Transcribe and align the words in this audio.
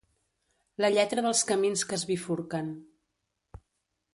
La 0.83 0.89
lletra 0.93 1.23
dels 1.25 1.43
camins 1.51 1.83
que 1.91 1.99
es 1.99 2.07
bifurquen. 2.13 2.73